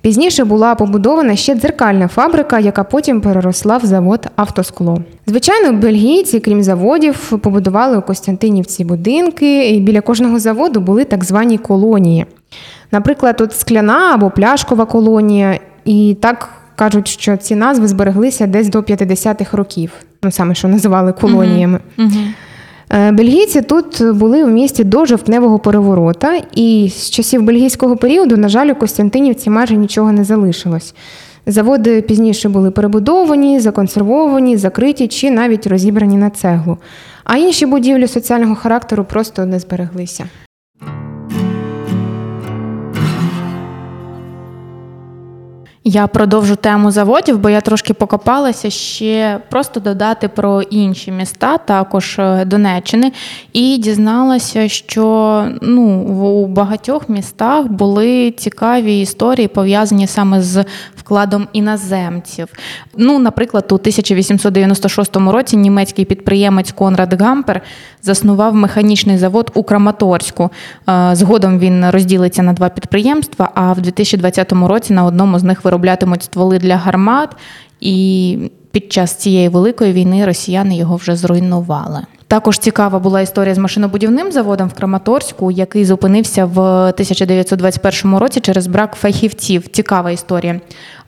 Пізніше 0.00 0.44
була 0.44 0.74
побудована 0.74 1.36
ще 1.36 1.54
дзеркальна 1.54 2.08
фабрика, 2.08 2.58
яка 2.58 2.84
потім 2.84 3.20
переросла 3.20 3.76
в 3.76 3.84
завод 3.84 4.26
автоскло. 4.36 4.98
Звичайно, 5.26 5.72
бельгійці, 5.72 6.40
крім 6.40 6.62
заводів, 6.62 7.38
побудували 7.42 7.98
у 7.98 8.02
Костянтинівці 8.02 8.84
будинки, 8.84 9.70
і 9.70 9.80
біля 9.80 10.00
кожного 10.00 10.38
заводу 10.38 10.80
були 10.80 11.04
так 11.04 11.24
звані 11.24 11.58
колонії. 11.58 12.26
Наприклад, 12.92 13.36
тут 13.36 13.52
скляна 13.52 14.14
або 14.14 14.30
пляшкова 14.30 14.84
колонія, 14.84 15.58
і 15.84 16.16
так 16.20 16.48
кажуть, 16.76 17.08
що 17.08 17.36
ці 17.36 17.54
назви 17.54 17.88
збереглися 17.88 18.46
десь 18.46 18.68
до 18.68 18.80
50-х 18.80 19.56
років, 19.56 19.92
ну 20.22 20.30
саме 20.30 20.54
що 20.54 20.68
називали 20.68 21.12
колоніями. 21.12 21.80
Угу. 21.98 22.10
Бельгійці 22.90 23.62
тут 23.62 24.02
були 24.14 24.44
в 24.44 24.48
місті 24.48 24.84
до 24.84 25.06
жовтневого 25.06 25.58
переворота, 25.58 26.40
і 26.54 26.90
з 26.96 27.10
часів 27.10 27.42
бельгійського 27.42 27.96
періоду, 27.96 28.36
на 28.36 28.48
жаль, 28.48 28.66
у 28.66 28.74
Костянтинівці 28.74 29.50
майже 29.50 29.76
нічого 29.76 30.12
не 30.12 30.24
залишилось. 30.24 30.94
Заводи 31.46 32.02
пізніше 32.02 32.48
були 32.48 32.70
перебудовані, 32.70 33.60
законсервовані, 33.60 34.56
закриті 34.56 35.08
чи 35.08 35.30
навіть 35.30 35.66
розібрані 35.66 36.16
на 36.16 36.30
цеглу. 36.30 36.78
А 37.24 37.36
інші 37.36 37.66
будівлі 37.66 38.06
соціального 38.06 38.54
характеру 38.54 39.04
просто 39.04 39.46
не 39.46 39.58
збереглися. 39.58 40.24
Я 45.90 46.06
продовжу 46.06 46.56
тему 46.56 46.90
заводів, 46.90 47.38
бо 47.38 47.50
я 47.50 47.60
трошки 47.60 47.94
покопалася 47.94 48.70
ще 48.70 49.40
просто 49.48 49.80
додати 49.80 50.28
про 50.28 50.62
інші 50.62 51.12
міста, 51.12 51.58
також 51.58 52.18
е, 52.18 52.44
Донеччини, 52.44 53.12
і 53.52 53.78
дізналася, 53.78 54.68
що 54.68 55.44
ну, 55.62 55.82
у 56.02 56.46
багатьох 56.46 57.08
містах 57.08 57.66
були 57.66 58.30
цікаві 58.30 59.00
історії, 59.00 59.48
пов'язані 59.48 60.06
саме 60.06 60.42
з 60.42 60.64
вкладом 61.08 61.48
іноземців. 61.52 62.48
Ну, 62.96 63.18
Наприклад, 63.18 63.64
у 63.70 63.74
1896 63.74 65.16
році 65.16 65.56
німецький 65.56 66.04
підприємець 66.04 66.72
Конрад 66.72 67.20
Гампер 67.22 67.60
заснував 68.02 68.54
механічний 68.54 69.18
завод 69.18 69.50
у 69.54 69.62
Краматорську. 69.62 70.50
Е, 70.88 71.10
згодом 71.12 71.58
він 71.58 71.90
розділиться 71.90 72.42
на 72.42 72.52
два 72.52 72.68
підприємства, 72.68 73.50
а 73.54 73.72
в 73.72 73.80
2020 73.80 74.52
році 74.52 74.92
на 74.92 75.04
одному 75.04 75.38
з 75.38 75.42
них 75.42 75.64
вироблятимуть 75.64 76.22
стволи 76.22 76.58
для 76.58 76.76
гармат, 76.76 77.36
і 77.80 78.38
під 78.70 78.92
час 78.92 79.14
цієї 79.14 79.48
великої 79.48 79.92
війни 79.92 80.26
росіяни 80.26 80.76
його 80.76 80.96
вже 80.96 81.16
зруйнували. 81.16 82.00
Також 82.28 82.58
цікава 82.58 82.98
була 82.98 83.20
історія 83.20 83.54
з 83.54 83.58
машинобудівним 83.58 84.32
заводом 84.32 84.68
в 84.68 84.72
Краматорську, 84.72 85.50
який 85.50 85.84
зупинився 85.84 86.44
в 86.44 86.60
1921 86.60 88.16
році 88.18 88.40
через 88.40 88.66
брак 88.66 88.94
фахівців. 88.94 89.68
Цікава 89.68 90.10
історія. 90.10 90.60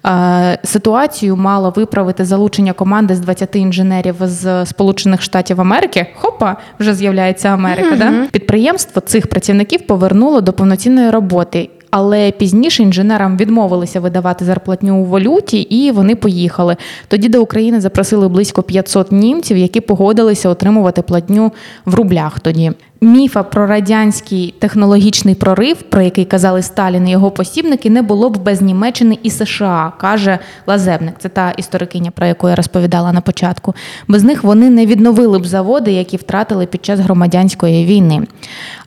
Е, 0.07 0.59
ситуацію 0.65 1.37
мало 1.37 1.73
виправити 1.77 2.25
залучення 2.25 2.73
команди 2.73 3.15
з 3.15 3.21
20 3.21 3.57
інженерів 3.57 4.15
з 4.21 4.67
Сполучених 4.67 5.23
Штатів 5.23 5.61
Америки. 5.61 6.07
Хопа, 6.15 6.57
вже 6.79 6.95
з'являється 6.95 7.49
Америка. 7.49 7.95
Mm-hmm. 7.95 8.23
Да? 8.23 8.27
Підприємство 8.33 9.03
цих 9.03 9.27
працівників 9.27 9.87
повернуло 9.87 10.41
до 10.41 10.53
повноцінної 10.53 11.11
роботи. 11.11 11.71
Але 11.91 12.31
пізніше 12.31 12.83
інженерам 12.83 13.37
відмовилися 13.37 14.01
видавати 14.01 14.45
зарплатню 14.45 15.03
у 15.03 15.05
валюті, 15.05 15.59
і 15.61 15.91
вони 15.91 16.17
поїхали. 16.17 16.77
Тоді 17.09 17.29
до 17.29 17.43
України 17.43 17.81
запросили 17.81 18.29
близько 18.29 18.63
500 18.63 19.13
німців, 19.13 19.57
які 19.57 19.81
погодилися 19.81 20.49
отримувати 20.49 21.03
платню 21.03 21.53
в 21.85 21.95
рублях. 21.95 22.41
Тоді 22.41 22.73
міфа 23.01 23.43
про 23.43 23.67
радянський 23.67 24.55
технологічний 24.59 25.35
прорив, 25.35 25.83
про 25.83 26.03
який 26.03 26.25
казали 26.25 26.63
Сталін 26.63 27.09
і 27.09 27.11
його 27.11 27.31
посібники, 27.31 27.91
не 27.91 28.03
було 28.03 28.31
б 28.31 28.37
без 28.37 28.63
Німеччини 28.63 29.19
і 29.23 29.31
США, 29.31 29.93
каже 29.99 30.39
Лазебник. 30.67 31.15
Це 31.19 31.29
та 31.29 31.51
історикиня, 31.51 32.11
про 32.11 32.27
яку 32.27 32.49
я 32.49 32.55
розповідала 32.55 33.13
на 33.13 33.21
початку. 33.21 33.75
Без 34.09 34.25
них 34.25 34.45
вони 34.45 34.71
не 34.71 34.87
відновили 34.87 35.39
б 35.39 35.47
заводи, 35.47 35.93
які 35.93 36.17
втратили 36.17 36.67
під 36.67 36.85
час 36.85 37.01
громадянської 37.01 37.87
війни. 37.87 38.27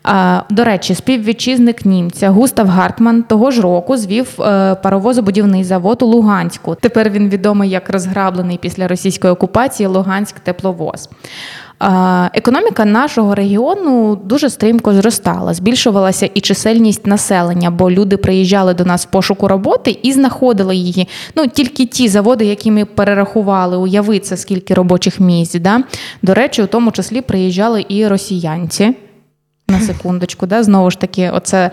А, 0.04 0.42
До 0.50 0.64
речі, 0.64 0.96
співвітчизник 0.96 1.86
німця 1.86 2.30
Густав 2.30 2.68
Гартман 2.68 3.24
того 3.24 3.52
ж 3.52 3.62
року 3.62 3.98
звів 3.98 4.42
е, 4.42 4.76
паровозобудівний 4.76 5.64
завод 5.64 6.02
у 6.02 6.06
Луганську. 6.06 6.76
Тепер 6.76 7.10
він 7.10 7.30
відомий 7.30 7.70
як 7.70 7.90
розграблений 7.90 8.58
після 8.58 8.88
російської 8.88 9.34
окупації 9.34 9.88
Луганськ 9.88 10.40
тепловоз. 10.40 11.10
Економіка 12.34 12.86
нашого 12.86 13.36
регіону 13.36 14.16
дуже 14.16 14.50
стрімко 14.50 14.94
зростала, 14.94 15.54
збільшувалася 15.54 16.30
і 16.34 16.42
чисельність 16.42 17.08
населення, 17.08 17.72
бо 17.72 17.92
люди 17.92 18.18
приїжджали 18.18 18.74
до 18.74 18.86
нас 18.86 19.06
в 19.06 19.10
пошуку 19.10 19.48
роботи 19.48 20.00
і 20.04 20.14
знаходили 20.14 20.76
її. 20.76 21.08
Ну 21.36 21.48
тільки 21.48 21.86
ті 21.86 22.08
заводи, 22.08 22.46
які 22.46 22.72
ми 22.72 22.86
перерахували, 22.86 23.78
уяви 23.78 24.20
це 24.20 24.38
скільки 24.38 24.74
робочих 24.74 25.20
місць. 25.20 25.56
Да? 25.56 25.84
До 26.22 26.34
речі, 26.34 26.64
у 26.64 26.68
тому 26.68 26.92
числі 26.92 27.22
приїжджали 27.22 27.86
і 27.90 28.08
росіянці. 28.08 28.96
На 29.68 29.80
секундочку, 29.80 30.46
да? 30.46 30.64
знову 30.64 30.92
ж 30.92 31.00
таки, 31.00 31.32
оце 31.34 31.72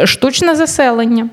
е, 0.00 0.06
штучне 0.06 0.54
заселення. 0.56 1.28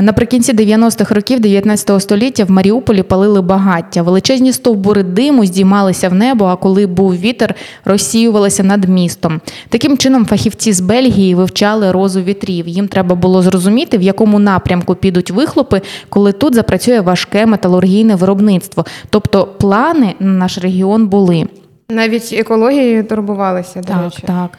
Наприкінці 0.00 0.52
90-х 0.52 1.14
років 1.14 1.40
19 1.40 2.02
століття 2.02 2.44
в 2.44 2.50
Маріуполі 2.50 3.02
палили 3.02 3.42
багаття. 3.42 4.02
Величезні 4.02 4.52
стовбури 4.52 5.02
диму 5.02 5.46
здіймалися 5.46 6.08
в 6.08 6.14
небо, 6.14 6.44
а 6.44 6.56
коли 6.56 6.86
був 6.86 7.16
вітер, 7.16 7.54
розсіювалися 7.84 8.62
над 8.62 8.88
містом. 8.88 9.40
Таким 9.68 9.98
чином, 9.98 10.26
фахівці 10.26 10.72
з 10.72 10.80
Бельгії 10.80 11.34
вивчали 11.34 11.92
розу 11.92 12.20
вітрів. 12.20 12.68
Їм 12.68 12.88
треба 12.88 13.14
було 13.14 13.42
зрозуміти, 13.42 13.98
в 13.98 14.02
якому 14.02 14.38
напрямку 14.38 14.94
підуть 14.94 15.30
вихлопи, 15.30 15.82
коли 16.08 16.32
тут 16.32 16.54
запрацює 16.54 17.00
важке 17.00 17.46
металургійне 17.46 18.14
виробництво. 18.14 18.84
Тобто 19.10 19.46
плани 19.46 20.14
на 20.20 20.32
наш 20.32 20.58
регіон 20.58 21.06
були. 21.06 21.46
Навіть 21.92 22.32
екологією 22.32 23.04
турбувалися. 23.04 23.80
До 23.80 23.88
так, 23.88 24.02
речі. 24.02 24.22
так. 24.26 24.58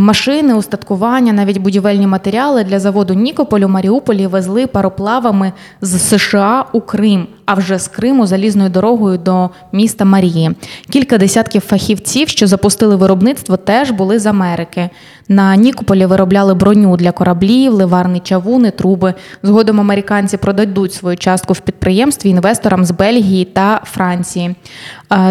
Машини, 0.00 0.54
устаткування, 0.54 1.32
навіть 1.32 1.58
будівельні 1.58 2.06
матеріали 2.06 2.64
для 2.64 2.80
заводу 2.80 3.14
Нікополю 3.14 3.68
Маріуполі 3.68 4.26
везли 4.26 4.66
пароплавами 4.66 5.52
з 5.80 5.98
США 5.98 6.64
у 6.72 6.80
Крим, 6.80 7.26
а 7.50 7.54
вже 7.54 7.78
з 7.78 7.88
Криму 7.88 8.26
залізною 8.26 8.70
дорогою 8.70 9.18
до 9.18 9.50
міста 9.72 10.04
Марії. 10.04 10.50
Кілька 10.90 11.18
десятків 11.18 11.62
фахівців, 11.62 12.28
що 12.28 12.46
запустили 12.46 12.96
виробництво, 12.96 13.56
теж 13.56 13.90
були 13.90 14.18
з 14.18 14.26
Америки. 14.26 14.90
На 15.28 15.56
Нікополі 15.56 16.06
виробляли 16.06 16.54
броню 16.54 16.96
для 16.96 17.12
кораблів, 17.12 17.72
ливарні 17.72 18.20
чавуни, 18.20 18.70
труби. 18.70 19.14
Згодом 19.42 19.80
американці 19.80 20.36
продадуть 20.36 20.92
свою 20.92 21.16
частку 21.16 21.52
в 21.52 21.60
підприємстві 21.60 22.30
інвесторам 22.30 22.84
з 22.84 22.90
Бельгії 22.90 23.44
та 23.44 23.80
Франції. 23.84 24.54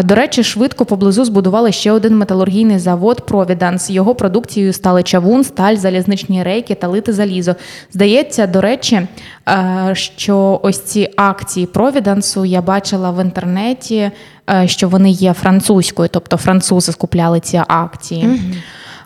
До 0.04 0.14
речі, 0.14 0.42
швидко 0.42 0.84
поблизу 0.84 1.24
збудували 1.24 1.72
ще 1.72 1.92
один 1.92 2.18
металургійний 2.18 2.78
завод 2.78 3.26
Провіданс. 3.26 3.90
Його 3.90 4.14
продукцією 4.14 4.72
стали 4.72 5.02
чавун, 5.02 5.44
сталь, 5.44 5.76
залізничні 5.76 6.42
рейки 6.42 6.74
та 6.74 6.88
лити 6.88 7.12
залізо. 7.12 7.54
Здається, 7.92 8.46
до 8.46 8.60
речі, 8.60 9.06
що 9.92 10.60
ось 10.62 10.82
ці 10.82 11.10
акції 11.16 11.66
Провідансу 11.66 12.44
я 12.44 12.62
бачила 12.62 13.10
в 13.10 13.24
інтернеті, 13.24 14.10
що 14.64 14.88
вони 14.88 15.10
є 15.10 15.32
французькою, 15.32 16.08
тобто 16.12 16.36
французи 16.36 16.92
скупляли 16.92 17.40
ці 17.40 17.62
акції. 17.68 18.40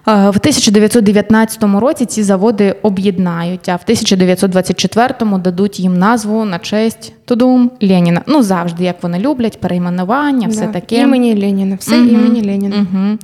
В 0.07 0.11
1919 0.37 1.65
році 1.81 2.07
ці 2.07 2.23
заводи 2.23 2.75
об'єднають, 2.83 3.69
а 3.69 3.77
в 3.77 3.81
1924-му 3.89 5.39
дадуть 5.39 5.81
їм 5.81 5.99
назву 5.99 6.45
на 6.45 6.59
честь 6.59 7.13
Тудум 7.25 7.71
Леніна. 7.83 8.23
Ну 8.27 8.43
завжди, 8.43 8.85
як 8.85 9.03
вони 9.03 9.19
люблять, 9.19 9.61
перейменування, 9.61 10.49
все 10.49 10.67
Да. 10.67 10.73
таке. 10.73 10.97
Імені 10.97 11.41
Леніна, 11.41 11.77
все 11.81 11.97
Мгм. 11.97 12.09
імені 12.09 12.43
Леніна. 12.47 12.77
Угу. 12.77 13.19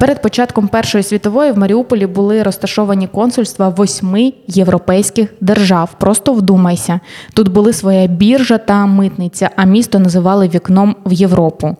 Перед 0.00 0.22
початком 0.22 0.68
Першої 0.68 1.04
світової 1.04 1.52
в 1.52 1.58
Маріуполі 1.58 2.06
були 2.06 2.42
розташовані 2.42 3.08
консульства 3.08 3.68
восьми 3.68 4.32
європейських 4.46 5.34
держав. 5.40 5.90
Просто 5.98 6.32
вдумайся. 6.32 7.00
Тут 7.34 7.48
були 7.48 7.72
своя 7.72 8.06
біржа 8.06 8.58
та 8.58 8.86
митниця, 8.86 9.50
а 9.56 9.64
місто 9.64 9.98
називали 9.98 10.48
вікном 10.48 10.96
в 11.06 11.12
Європу. 11.12 11.76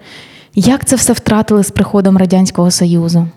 Як 0.54 0.85
це 0.85 0.97
все 0.97 1.12
втратили 1.12 1.64
з 1.64 1.71
приходом 1.71 2.16
Радянського 2.16 2.71
Союзу? 2.71 3.28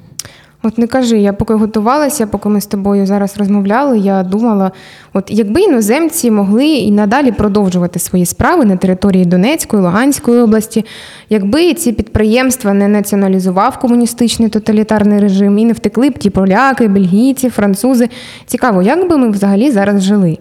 От 0.63 0.77
не 0.77 0.87
кажи, 0.87 1.17
я 1.17 1.33
поки 1.33 1.53
готувалася, 1.53 2.27
поки 2.27 2.49
ми 2.49 2.61
з 2.61 2.65
тобою 2.65 3.05
зараз 3.05 3.37
розмовляли, 3.37 3.97
я 3.97 4.23
думала, 4.23 4.71
от 5.13 5.25
якби 5.27 5.61
іноземці 5.61 6.31
могли 6.31 6.65
і 6.65 6.91
надалі 6.91 7.31
продовжувати 7.31 7.99
свої 7.99 8.25
справи 8.25 8.65
на 8.65 8.77
території 8.77 9.25
Донецької, 9.25 9.83
Луганської 9.83 10.41
області, 10.41 10.85
якби 11.29 11.73
ці 11.73 11.91
підприємства 11.91 12.73
не 12.73 12.87
націоналізував 12.87 13.79
комуністичний 13.79 14.49
тоталітарний 14.49 15.19
режим 15.19 15.59
і 15.59 15.65
не 15.65 15.73
втекли 15.73 16.09
б 16.09 16.17
ті 16.17 16.29
поляки, 16.29 16.87
бельгійці, 16.87 17.49
французи. 17.49 18.09
Цікаво, 18.45 18.81
як 18.81 19.09
би 19.09 19.17
ми 19.17 19.29
взагалі 19.29 19.71
зараз 19.71 20.03
жили? 20.03 20.37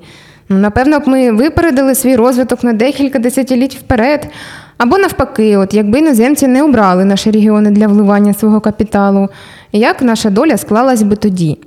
Ну, 0.48 0.58
напевно, 0.58 0.98
б 1.00 1.02
ми 1.08 1.32
випередили 1.32 1.94
свій 1.94 2.16
розвиток 2.16 2.64
на 2.64 2.72
декілька 2.72 3.18
десятиліть 3.18 3.74
вперед. 3.74 4.28
Або 4.78 4.98
навпаки, 4.98 5.56
от 5.56 5.74
якби 5.74 5.98
іноземці 5.98 6.46
не 6.46 6.62
обрали 6.62 7.04
наші 7.04 7.30
регіони 7.30 7.70
для 7.70 7.86
вливання 7.86 8.34
свого 8.34 8.60
капіталу, 8.60 9.28
як 9.72 10.02
наша 10.02 10.30
доля 10.30 10.56
склалась 10.56 11.02
би 11.02 11.16
тоді? 11.16 11.58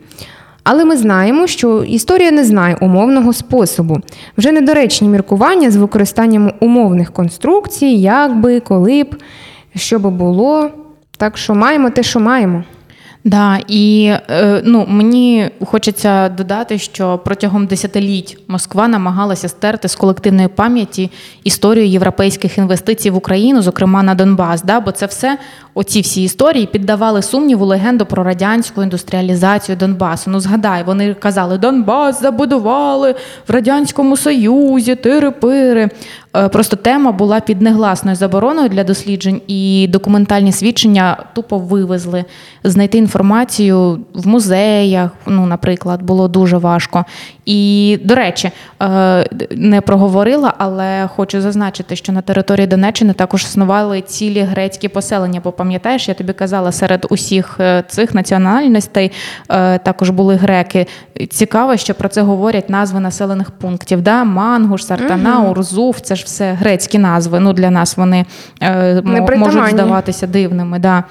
Але 0.64 0.86
ми 0.86 0.98
знаємо, 0.98 1.48
що 1.48 1.84
історія 1.84 2.32
не 2.32 2.44
знає 2.44 2.78
умовного 2.82 3.34
способу. 3.34 3.98
Вже 4.38 4.52
недоречні 4.52 5.08
міркування 5.08 5.72
з 5.72 5.76
використанням 5.76 6.54
умовних 6.60 7.14
конструкцій, 7.14 7.86
як 7.86 8.40
би, 8.40 8.60
коли 8.60 9.04
б, 9.04 9.16
що 9.76 10.00
би 10.00 10.10
було. 10.10 10.70
Так 11.18 11.38
що 11.38 11.56
маємо 11.56 11.90
те, 11.90 12.04
що 12.04 12.20
маємо. 12.20 12.64
Да, 13.24 13.60
і 13.68 14.14
е, 14.30 14.62
ну 14.66 14.86
мені 14.88 15.50
хочеться 15.66 16.30
додати, 16.30 16.78
що 16.78 17.20
протягом 17.26 17.66
десятиліть 17.66 18.38
Москва 18.48 18.88
намагалася 18.88 19.50
стерти 19.50 19.88
з 19.88 19.96
колективної 19.96 20.48
пам'яті 20.48 21.12
історію 21.44 21.88
європейських 21.88 22.58
інвестицій 22.58 23.10
в 23.10 23.16
Україну, 23.16 23.62
зокрема 23.62 24.04
на 24.04 24.16
Донбас. 24.16 24.64
Да, 24.64 24.80
бо 24.80 24.92
це 24.92 25.06
все, 25.06 25.38
оці 25.74 26.02
всі 26.02 26.24
історії 26.24 26.66
піддавали 26.66 27.22
сумніву 27.22 27.66
легенду 27.66 28.06
про 28.06 28.24
радянську 28.24 28.84
індустріалізацію 28.84 29.76
Донбасу. 29.76 30.32
Ну 30.32 30.40
згадай, 30.40 30.84
вони 30.84 31.14
казали, 31.14 31.58
Донбас 31.58 32.22
забудували 32.22 33.16
в 33.48 33.52
радянському 33.52 34.18
Союзі, 34.18 34.96
тири-пири. 34.96 35.90
Е, 36.36 36.50
Просто 36.50 36.76
тема 36.76 37.12
була 37.12 37.40
під 37.40 37.62
негласною 37.62 38.16
забороною 38.16 38.70
для 38.70 38.84
досліджень, 38.84 39.42
і 39.48 39.88
документальні 39.90 40.52
свідчення 40.52 41.18
тупо 41.34 41.58
вивезли. 41.58 42.26
Знайти 42.64 42.98
інформацію 43.12 44.00
в 44.14 44.28
музеях, 44.28 45.12
ну, 45.26 45.46
наприклад, 45.46 46.02
було 46.04 46.28
дуже 46.28 46.58
важко. 46.58 47.06
І, 47.46 48.00
до 48.04 48.16
речі, 48.16 48.52
е, 48.82 49.26
не 49.52 49.82
проговорила, 49.82 50.54
але 50.58 51.10
хочу 51.16 51.42
зазначити, 51.42 51.96
що 51.96 52.12
на 52.12 52.22
території 52.22 52.68
Донеччини 52.68 53.14
також 53.14 53.44
існували 53.44 54.02
цілі 54.02 54.42
грецькі 54.42 54.88
поселення. 54.88 55.42
Бо 55.44 55.52
пам'ятаєш, 55.52 56.08
я 56.08 56.14
тобі 56.14 56.34
казала, 56.34 56.72
серед 56.72 57.08
усіх 57.10 57.58
е, 57.60 57.84
цих 57.88 58.14
національностей 58.14 59.12
е, 59.50 59.78
також 59.78 60.10
були 60.10 60.36
греки. 60.36 60.88
Цікаво, 61.30 61.78
що 61.78 61.94
про 61.94 62.10
це 62.10 62.22
говорять 62.22 62.70
назви 62.70 63.00
населених 63.00 63.52
пунктів. 63.52 64.02
Да? 64.02 64.24
Мангуш, 64.24 64.86
Сартана, 64.86 65.42
Урзуф 65.42 66.02
це 66.02 66.16
ж 66.16 66.24
все 66.26 66.54
грецькі 66.54 66.98
назви. 66.98 67.40
Ну, 67.40 67.54
для 67.54 67.70
нас 67.70 67.98
вони 67.98 68.26
можуть 69.38 69.70
здаватися 69.70 70.28
дивними. 70.28 70.80
Да. 70.80 71.04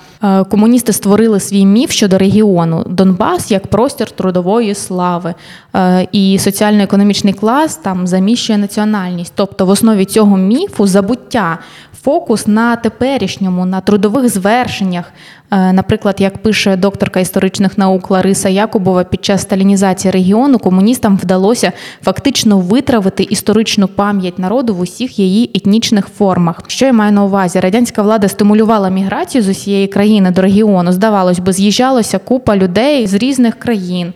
Комуністи 0.44 0.92
створили 0.92 1.40
свій 1.40 1.66
міф 1.66 1.90
щодо 1.90 2.18
регіону 2.18 2.84
Донбас 2.86 3.50
як 3.50 3.66
простір 3.66 4.10
трудової 4.10 4.75
слави. 4.75 5.34
Е, 5.75 6.08
Соціально-економічний 6.38 7.32
клас 7.32 7.76
там 7.76 8.06
заміщує 8.06 8.58
національність. 8.58 9.32
Тобто 9.36 9.66
в 9.66 9.69
основі 9.69 10.04
цього 10.04 10.36
міфу 10.36 10.86
забуття. 10.86 11.58
Фокус 12.02 12.47
на 12.47 12.76
теперішньому, 12.76 13.67
на 13.67 13.80
трудових 13.80 14.28
звершеннях. 14.28 15.13
Е, 15.50 15.73
Наприклад, 15.73 16.17
як 16.19 16.39
пише 16.39 16.76
докторка 16.76 17.21
історичних 17.21 17.78
наук 17.78 18.10
Лариса 18.10 18.49
Якубова, 18.49 19.04
під 19.04 19.25
час 19.25 19.43
сталінізації 19.43 20.13
регіону 20.13 20.58
комуністам 20.58 21.17
вдалося 21.17 21.73
фактично 22.02 22.58
витравити 22.58 23.23
історичну 23.23 23.89
пам'ять 23.89 24.39
народу 24.39 24.75
в 24.75 24.80
усіх 24.80 25.19
її 25.19 25.50
етнічних 25.54 26.06
формах. 26.06 26.63
Що 26.67 26.86
я 26.86 26.93
маю 26.93 27.13
на 27.13 27.25
увазі? 27.25 27.60
Радянська 27.60 28.02
влада 28.02 28.28
стимулювала 28.28 28.89
міграцію 28.89 29.43
з 29.43 29.49
усієї 29.49 29.86
країни 29.86 30.30
до 30.30 30.43
регіону. 30.43 30.93
Здавалось 30.93 31.39
би, 31.39 31.52
з'їжджалося 31.52 32.19
купа 32.19 32.56
людей 32.56 33.06
з 33.06 33.15
різних 33.15 33.54
країн. 33.54 34.13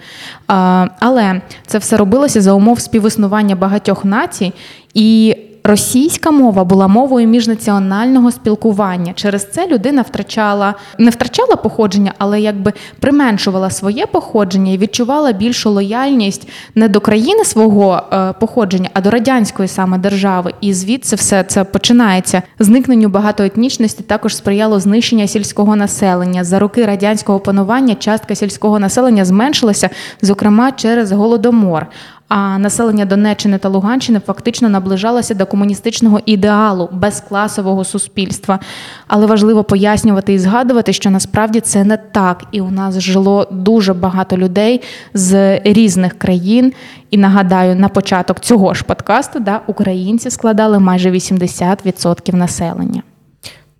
Але 1.00 1.40
це 1.66 1.78
все 1.78 1.96
робилося 1.96 2.40
за 2.40 2.52
умов 2.52 2.80
співіснування 2.80 3.56
багатьох 3.56 4.04
націй 4.04 4.52
і. 4.94 5.36
Російська 5.66 6.30
мова 6.30 6.64
була 6.64 6.88
мовою 6.88 7.28
міжнаціонального 7.28 8.30
спілкування. 8.30 9.12
Через 9.12 9.50
це 9.50 9.66
людина 9.66 10.02
втрачала 10.02 10.74
не 10.98 11.10
втрачала 11.10 11.56
походження, 11.56 12.12
але 12.18 12.40
якби 12.40 12.72
применшувала 13.00 13.70
своє 13.70 14.06
походження 14.06 14.72
і 14.72 14.78
відчувала 14.78 15.32
більшу 15.32 15.70
лояльність 15.70 16.48
не 16.74 16.88
до 16.88 17.00
країни 17.00 17.44
свого 17.44 18.02
е, 18.12 18.32
походження, 18.40 18.90
а 18.92 19.00
до 19.00 19.10
радянської 19.10 19.68
саме 19.68 19.98
держави. 19.98 20.54
І 20.60 20.74
звідси 20.74 21.16
все 21.16 21.44
це 21.44 21.64
починається. 21.64 22.42
Зникненню 22.58 23.08
багатоетнічності 23.08 24.02
також 24.02 24.36
сприяло 24.36 24.80
знищення 24.80 25.26
сільського 25.26 25.76
населення. 25.76 26.44
За 26.44 26.58
роки 26.58 26.86
радянського 26.86 27.40
панування 27.40 27.94
частка 27.94 28.34
сільського 28.34 28.78
населення 28.78 29.24
зменшилася, 29.24 29.90
зокрема 30.22 30.72
через 30.72 31.12
голодомор. 31.12 31.86
А 32.28 32.58
населення 32.58 33.04
Донеччини 33.04 33.58
та 33.58 33.68
Луганщини 33.68 34.20
фактично 34.26 34.68
наближалося 34.68 35.34
до 35.34 35.46
комуністичного 35.46 36.20
ідеалу 36.26 36.88
безкласового 36.92 37.84
суспільства. 37.84 38.58
Але 39.06 39.26
важливо 39.26 39.64
пояснювати 39.64 40.32
і 40.32 40.38
згадувати, 40.38 40.92
що 40.92 41.10
насправді 41.10 41.60
це 41.60 41.84
не 41.84 41.96
так. 41.96 42.44
І 42.52 42.60
у 42.60 42.70
нас 42.70 43.00
жило 43.00 43.48
дуже 43.50 43.94
багато 43.94 44.36
людей 44.36 44.82
з 45.14 45.58
різних 45.58 46.18
країн. 46.18 46.72
І 47.10 47.18
нагадаю, 47.18 47.76
на 47.76 47.88
початок 47.88 48.40
цього 48.40 48.74
ж 48.74 48.84
подкасту 48.84 49.40
да, 49.40 49.60
українці 49.66 50.30
складали 50.30 50.78
майже 50.78 51.10
80% 51.10 52.34
населення. 52.34 53.02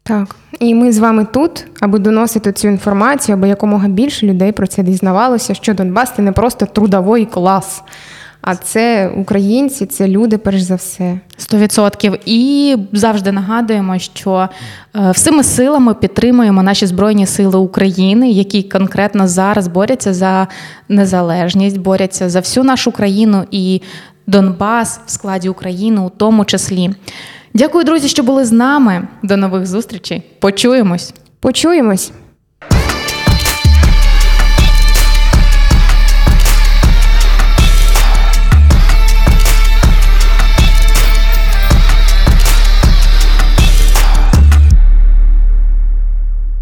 Так, 0.03 0.37
і 0.61 0.75
ми 0.75 0.93
з 0.93 0.99
вами 0.99 1.27
тут, 1.33 1.67
аби 1.81 1.99
доносити 1.99 2.53
цю 2.53 2.69
інформацію, 2.69 3.37
аби 3.37 3.49
якомога 3.49 3.89
більше 3.89 4.27
людей 4.27 4.53
про 4.53 4.67
це 4.67 4.83
дізнавалося, 4.83 5.55
що 5.55 5.75
Донбас 5.75 6.13
це 6.17 6.23
не 6.23 6.33
просто 6.33 6.67
трудовий 6.67 7.25
клас, 7.27 7.83
а 8.47 8.57
це 8.57 9.09
українці, 9.09 9.87
це 9.87 10.09
люди, 10.09 10.39
перш 10.39 10.61
за 10.61 10.75
все. 10.75 11.19
Сто 11.37 11.59
відсотків. 11.59 12.17
І 12.27 12.77
завжди 12.93 13.33
нагадуємо, 13.33 13.99
що 13.99 14.49
е, 14.97 15.11
всіми 15.11 15.43
силами 15.43 15.95
підтримуємо 15.95 16.63
наші 16.63 16.87
збройні 16.87 17.27
сили 17.27 17.59
України, 17.59 18.31
які 18.31 18.63
конкретно 18.63 19.29
зараз 19.29 19.69
борються 19.69 20.15
за 20.15 20.49
незалежність, 20.89 21.79
борються 21.79 22.31
за 22.31 22.41
всю 22.41 22.65
нашу 22.65 22.93
країну 22.93 23.45
і 23.51 23.83
Донбас 24.27 25.01
в 25.07 25.11
складі 25.11 25.49
України, 25.49 26.01
у 26.01 26.11
тому 26.11 26.45
числі. 26.45 26.91
Дякую, 27.55 27.85
друзі, 27.85 28.09
що 28.09 28.23
були 28.23 28.45
з 28.45 28.53
нами. 28.53 29.09
До 29.23 29.37
нових 29.37 29.67
зустрічей. 29.67 30.23
Почуємось. 30.41 31.15
Почуємось. 31.41 32.13